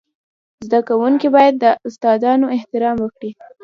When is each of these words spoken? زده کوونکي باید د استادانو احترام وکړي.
زده 0.65 0.79
کوونکي 0.89 1.27
باید 1.35 1.55
د 1.63 1.65
استادانو 1.87 2.45
احترام 2.57 2.97
وکړي. 3.01 3.31